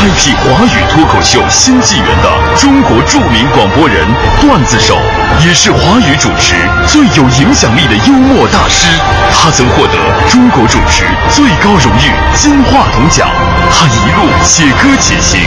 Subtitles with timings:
[0.00, 4.02] 开辟华语脱口秀新纪元的中国著名广播人、
[4.40, 4.96] 段子手，
[5.44, 6.54] 也是华语主持
[6.88, 8.86] 最有影响力的幽默大师。
[9.30, 9.98] 他曾获得
[10.30, 13.28] 中国主持最高荣誉金话筒奖。
[13.70, 15.38] 他一路写歌且行，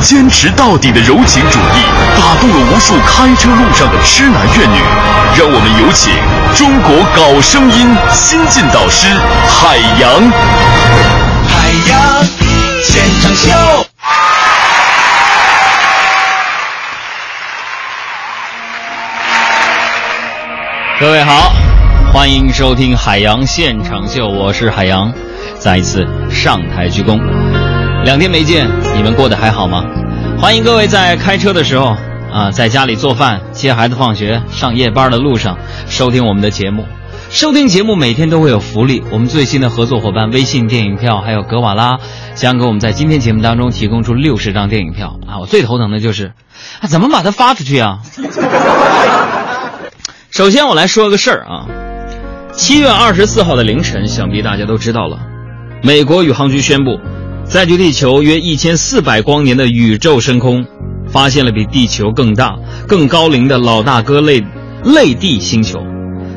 [0.00, 1.84] 坚持到底的柔情主义，
[2.16, 4.80] 打动了无数开车路上的痴男怨女。
[5.36, 6.14] 让我们有请
[6.56, 9.06] 中国搞声音新晋导师
[9.50, 10.32] 海洋。
[11.46, 12.24] 海洋
[12.82, 13.87] 现场秀。
[21.00, 21.52] 各位好，
[22.12, 25.12] 欢迎收听海洋现场秀，我是海洋，
[25.56, 27.20] 再一次上台鞠躬。
[28.02, 29.84] 两天没见，你们过得还好吗？
[30.40, 31.96] 欢迎各位在开车的时候
[32.32, 35.56] 啊，在家里做饭、接孩子放学、上夜班的路上
[35.86, 36.84] 收听我们的节目。
[37.30, 41.98] 收听节目每天都会有福利，我们最新的合作伙伴微信电影票还有格瓦拉
[42.34, 45.38] 将给我们在今天节目当中提供出六十张电影票啊！
[45.38, 46.32] 我最头疼的就是
[46.80, 48.00] 啊，怎么把它发出去啊？
[50.38, 51.66] 首先我来说个事儿啊，
[52.52, 55.18] 七月二十四号的凌晨，想必大家都知道了，
[55.82, 57.00] 美国宇航局宣布，
[57.44, 60.64] 在距地球约一千四百光年的宇宙深空，
[61.08, 64.44] 发现了比地球更大、更高龄的老大哥类
[64.84, 65.80] 类地星球。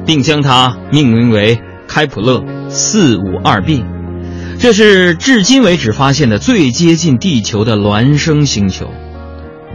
[0.04, 3.86] 并将它命名为开普勒四五二 b，
[4.58, 8.90] 这是至今为止发现的最接近地球的孪生星球。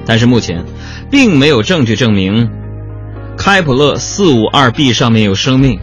[0.05, 0.64] 但是目前，
[1.12, 2.50] 并没有证据证明
[3.37, 5.79] 开普勒四五二 b 上面有生命，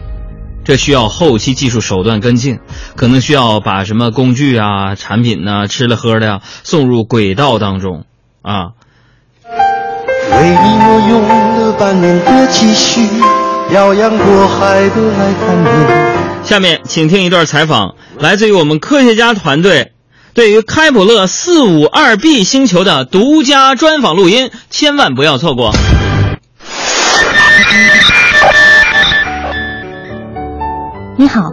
[0.64, 2.58] 这需要后期技术手段跟进，
[2.96, 8.04] 可能需要把什么工具啊、产品呐、吃了喝的呀送入轨道当中
[8.42, 8.72] 啊。
[9.46, 11.22] 为你我用
[11.60, 13.08] 了半年的积蓄。
[13.70, 16.46] 漂洋过海的来看你。
[16.46, 19.92] 下面请听一段采访，来自于我们科学家团队
[20.34, 25.72] 对于开普勒四五二 b 星球的独家专访录音，千万不要错过。
[31.16, 31.50] 你好，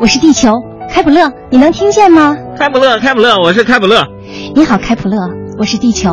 [0.00, 0.52] 我是地球
[0.90, 2.36] 开普勒，你能听见吗？
[2.58, 4.06] 开普勒，开普勒，我是开普勒。
[4.54, 5.16] 你好，开普勒，
[5.58, 6.10] 我是地球，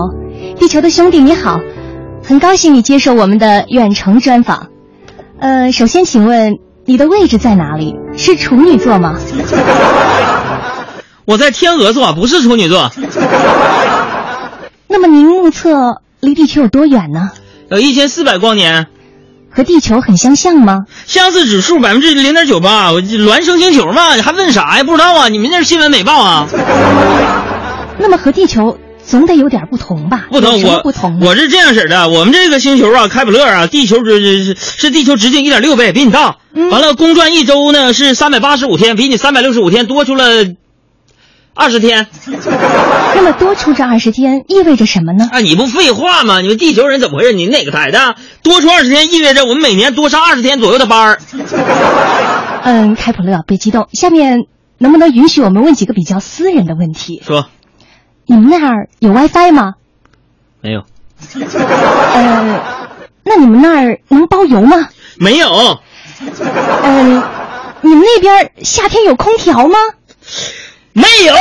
[0.60, 1.60] 地球的兄弟你好，
[2.24, 4.68] 很高兴你接受我们的远程专访。
[5.40, 7.96] 呃，首先，请问你的位置在哪里？
[8.16, 9.18] 是处女座吗？
[11.26, 12.92] 我在天鹅座，不是处女座。
[14.88, 17.32] 那么您目测离地球有多远呢？
[17.70, 18.88] 有一千四百光年。
[19.56, 20.84] 和地球很相像吗？
[21.08, 24.84] 相似指数百分之零点九八，孪生星球嘛，你还问啥呀？
[24.84, 25.30] 不知道啊？
[25.30, 26.48] 你们那是新闻美报啊？
[27.98, 28.78] 那么和地球？
[29.08, 30.26] 总得有点不同吧？
[30.32, 31.20] 不同，我不同。
[31.22, 36.38] 我是这样式的，我们这个星球啊，开普勒啊，地球是是是地球直径一点六倍，比你大。
[36.72, 40.44] 完了，公转一周呢是三百八十五天，比你三百六十五天多出了
[41.56, 42.06] 二十天。
[43.16, 45.28] 那么多出这二十天意味着什么呢？
[45.32, 46.42] 啊，你不废话吗？
[46.42, 47.34] 你们地球人怎么回事？
[47.34, 48.16] 你哪个台的？
[48.44, 51.20] 多出二十天意味着我们每年多上二十天左右的班儿。
[52.64, 53.88] 嗯，开普勒，别激动。
[53.94, 54.46] 下面
[54.78, 57.24] 能不能允许我们问几个比较私人的问题？
[57.26, 57.48] 说。
[58.28, 59.76] 你们那儿有 WiFi 吗？
[60.62, 60.84] 没有。
[61.36, 62.60] 呃，
[63.24, 64.90] 那你们那儿能包邮吗？
[65.18, 65.80] 没有。
[66.84, 67.24] 嗯，
[67.82, 69.78] 你们那边夏天有空调吗？
[70.98, 71.36] 没有。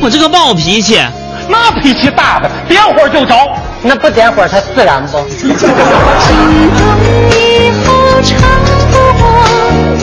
[0.00, 0.98] 我这个暴脾气。
[1.50, 3.34] 那脾气大的，点火就着，
[3.82, 5.18] 那不点火它自燃不？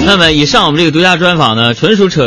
[0.05, 2.23] 那么以上我们这个独家专访呢，纯属扯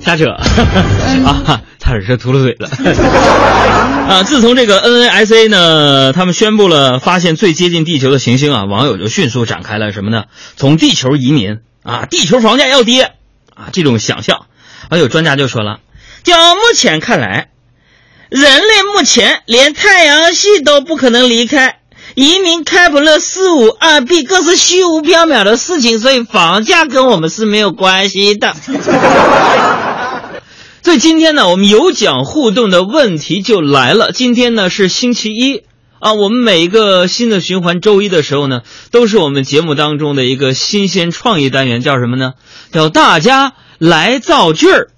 [0.00, 0.24] 瞎扯
[1.24, 2.68] 啊，差点说秃噜嘴了
[4.08, 4.22] 啊！
[4.24, 10.24] 自从这个 NASA 呢，他们宣布了发现最接近地球的行星啊，网友就迅速展开了什么呢？
[10.56, 13.12] 从地球移民啊，地球房价要跌
[13.54, 14.46] 啊，这种想象。
[14.90, 15.78] 还有专家就说了，
[16.24, 17.48] 就目前看来。
[18.30, 21.79] 人类目前连太阳系都不可能离开，
[22.14, 28.54] 移民开普勒四五二 b 更是虚无缥缈的事情，所以房价跟我们是没有关系的。
[30.82, 34.12] 所以今天呢，我们有奖互动的问题就来了。
[34.12, 35.62] 今天呢是星期一
[35.98, 42.32] 啊，我们每一个新的循环周一的时候呢，都是我们节目当中的一个新鲜创意单元，叫什么呢？
[42.72, 44.88] 叫大家来造句儿。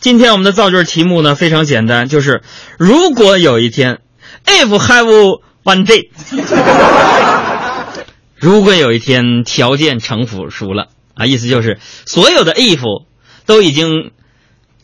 [0.00, 2.42] 今天我们的造句题目呢非常简单，就是
[2.76, 4.00] 如果有一天
[4.46, 6.10] ，if have one day，
[8.36, 13.04] 如果有一天条件成熟了啊，意思就是所有的 if
[13.46, 14.12] 都已经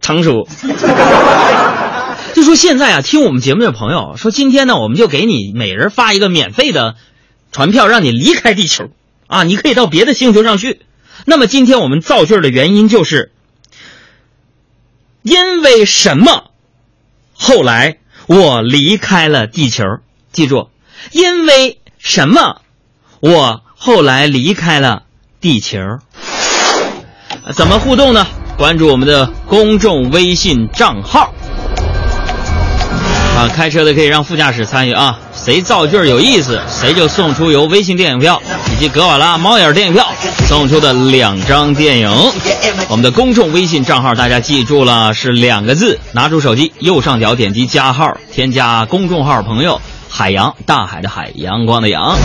[0.01, 0.49] 成熟，
[2.35, 6.97] 就说现在啊，听我们节目的朋友说，今天呢，我们就给你每人发一个免费的
[7.53, 8.91] 船票，让你离开地球
[9.27, 10.83] 啊，你可以到别的星球上去。
[11.25, 13.33] 那么今天我们造句的原因就是，
[15.23, 16.51] 因为什么？
[17.33, 19.85] 后来我离开了地球。
[20.37, 20.69] 记住，
[21.13, 22.61] 因为什么？
[23.21, 25.05] 我后来离开了
[25.41, 25.79] 地球。
[27.55, 28.27] 怎么互动呢？
[28.59, 31.33] 关注我们的公众微信账号。
[33.35, 38.43] 啊，开车的可以让副驾驶参与啊，谁造句有意思，谁就送出由微信电影票
[38.75, 40.07] 以及格瓦拉猫眼电影票
[40.47, 42.11] 送出的两张电影。
[42.89, 49.81] 我们的公众微信账号大家记住了，是两个字，拿出手机右上角点击加号，添加公众号朋友。
[50.09, 52.17] 海洋，大海的海，阳光的阳。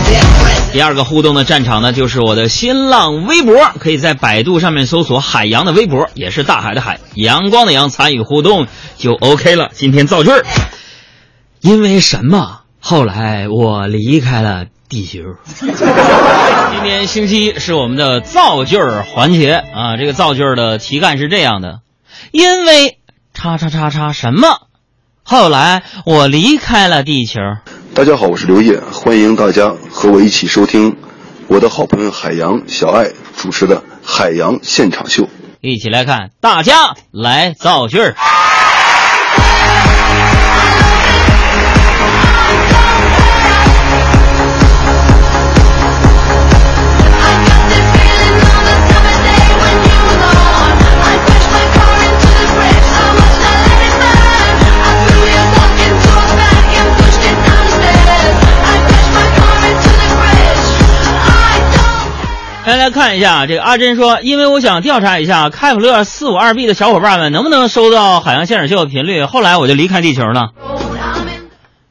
[0.72, 9.68] 第二个互动的战场呢，就是我的新浪微博，可以在百度上面搜索“海洋”的微博，也是大海的海，阳光的阳，参与互动就 OK 了。
[9.74, 10.46] 今天造句儿，
[11.60, 12.60] 因为什么？
[12.80, 15.20] 后来我离开了地球。
[15.60, 21.80] 今天星期一是我们的造句儿环节啊，这个造句儿的题干是这样的：
[22.30, 22.98] 因为
[23.34, 24.48] 叉叉叉叉什么？
[25.24, 27.40] 后来我离开了地球。
[27.94, 30.96] 大家好，我是刘烨，欢迎大家和我一起收听
[31.46, 35.24] 我的好朋友海洋小爱主持的《海洋现场秀》。
[35.60, 38.16] 一起来看，大家来造句儿。
[62.72, 70.52] 大家来看一下，这个阿珍说，因为我想调查一下开普勒四五二 B 的小伙伴们能不能收到海洋现场秀的频率，后来我就离开地球了。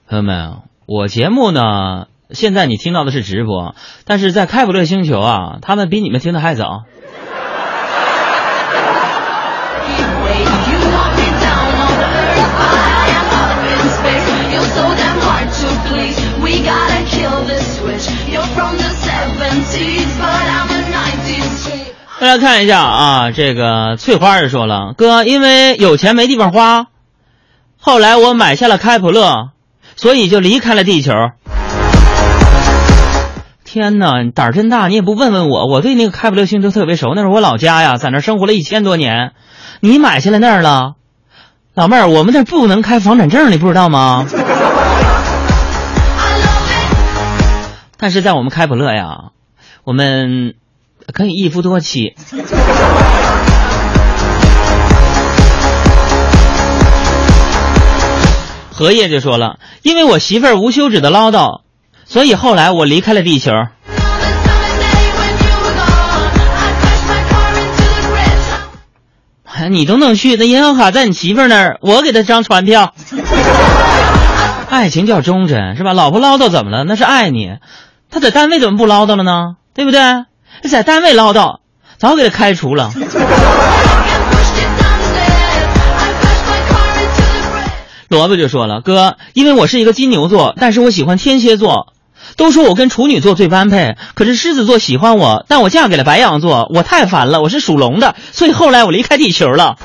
[0.10, 0.54] 朋友们，
[0.88, 3.76] 我节目呢，现在你听到的是直播，
[4.06, 6.86] 但是在开普勒星球啊，他们比你们听的还早。
[22.22, 26.86] 大家看一下啊，这个翠花也说了，哥，因为有钱没地方花，
[27.80, 29.50] 后来我买下了开普勒，
[29.96, 31.14] 所以就离开了地球。
[33.64, 34.88] 天哪，胆儿真大！
[34.88, 39.32] 你也不问问我，我对那个开普勒星球特别熟，那是我老家呀，在那生活了一千多年。
[39.80, 40.94] 你买下来那儿了，
[41.74, 44.28] 老妹儿，我们那儿不能开房产证，你不知道吗？
[47.98, 49.32] 但是在我们开普勒呀，
[49.84, 50.54] 我们
[51.14, 52.16] 可以一夫多妻。
[58.72, 61.62] 荷叶就说了，因为我媳妇儿无休止的唠叨，
[62.06, 63.52] 所以后来我离开了地球。
[69.70, 72.96] 你都能去，那银行卡在你媳妇儿那儿，我给她张船票。
[74.72, 75.94] 爱情叫忠贞是吧？
[75.94, 76.84] 老婆唠叨怎么了？
[76.84, 77.58] 那是爱你。
[78.10, 79.58] 她在单位怎么不唠叨了呢？
[79.76, 80.02] 对不对？
[80.70, 81.60] 在单位唠叨，
[81.98, 82.92] 早给他开除了。
[88.08, 91.94] 萝卜就说了：“哥，因为我是一个金牛座，但是我喜欢天蝎座。
[92.36, 97.42] 都说我跟处女座最般配，可是狮子座喜欢我，但我嫁给了白羊座，我太烦了。
[97.42, 99.78] 我是属龙的，所以后来我离开地球了。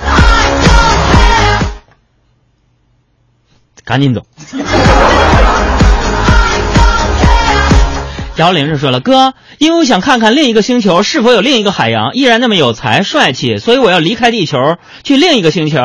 [3.85, 4.23] 赶紧走。”
[8.37, 14.59] 姚玲就说了：“哥，因为我想看看另一个星球是否有另一个海洋，依然那么有才帅气，所以我要离开地球，
[15.05, 15.79] 去另一个星球。”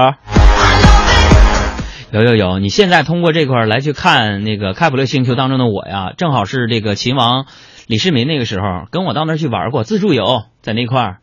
[2.12, 2.60] 有有有！
[2.60, 7.46] 你现在通过这块儿来去看那个开普勒星球当中的我呀，正好是这个秦王
[7.88, 11.17] 李世民那个时候跟我到那儿去玩过自助游，在那块儿，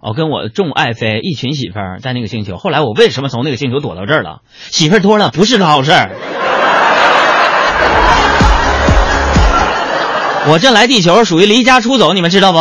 [0.00, 2.56] 哦，跟我众爱妃一群媳妇儿在那个星球。
[2.56, 4.40] 后来我为什么从那个星球躲到这儿了？
[4.70, 6.39] 媳妇儿多了不是个好事儿。
[10.48, 12.58] 我这来地球属于离家出走，你们知道不？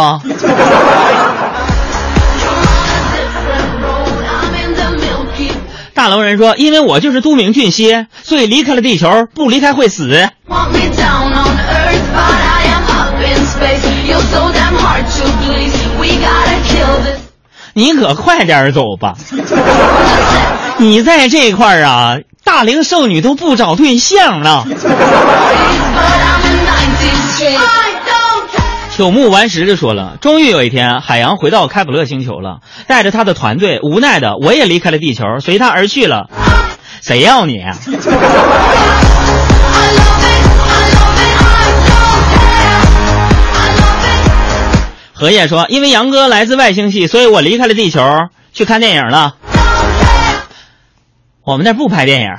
[5.94, 10.30] 大龙人说：“因为我就是都敏俊蝎，所以离开了地球，不离开会死。”
[17.74, 19.14] 你可快点走吧！
[20.78, 24.66] 你在这块儿啊，大龄剩女都不找对象了。
[29.00, 36.30] 朽木顽石就说了：“终于有一天，海洋回到开普勒星球了，带着他的团队，无奈的我也离开了地球，随他而去了。
[37.02, 37.72] 谁要你、何？”
[45.14, 48.04] 荷叶说：“因为杨哥来自外星系，所以我离开了地球，
[48.52, 49.36] 去看电影了。
[51.46, 52.34] 我们那不拍电影。”